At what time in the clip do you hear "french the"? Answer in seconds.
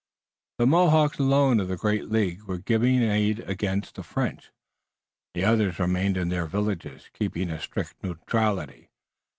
4.01-5.43